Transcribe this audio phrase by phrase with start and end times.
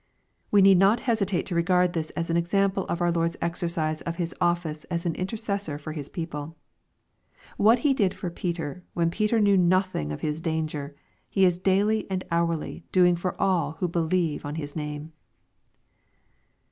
[0.51, 4.17] ]We need not hesitate to regard this as an example of our Lord's exercise of
[4.17, 6.55] H^s office as an interces sor for His people.
[7.57, 10.95] What He did for Peter, when Peter knew nothing of his danger,
[11.29, 15.13] He is daily and hourly doing for all who beheve on His name.